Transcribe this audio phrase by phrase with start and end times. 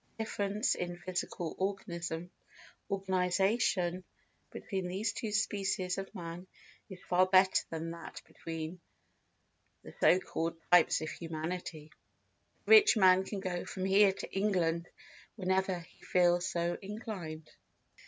[0.17, 2.29] The difference in physical organisation
[4.49, 6.47] between these two species of man
[6.89, 8.79] is far greater than that between
[9.83, 11.91] the so called types of humanity.
[12.65, 14.89] The rich man can go from here to England
[15.35, 17.51] whenever he feels so inclined.